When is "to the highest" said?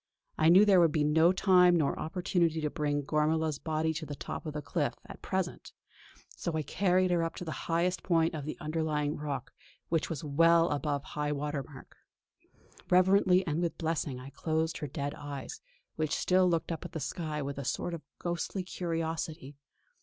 7.35-8.01